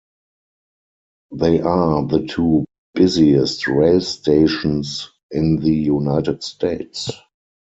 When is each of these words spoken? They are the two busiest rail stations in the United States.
They 1.31 1.59
are 1.61 2.07
the 2.07 2.25
two 2.25 2.65
busiest 2.95 3.67
rail 3.67 4.01
stations 4.01 5.07
in 5.29 5.57
the 5.57 5.75
United 5.75 6.41
States. 6.41 7.11